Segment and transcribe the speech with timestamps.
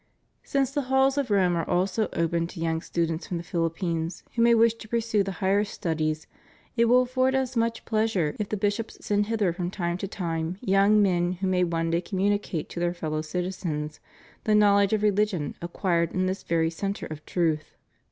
[0.41, 4.41] Since the halls of Rome also are open to young students from the Philippines who
[4.41, 6.25] may wish to pursue the higher studies,
[6.75, 10.57] it will afford Us much pleasure if the bishops send hither from time to time
[10.59, 13.99] young men who may one day communicate to their fellow citizens
[14.45, 17.75] the knowledge of religion acquired in this very centre of truth.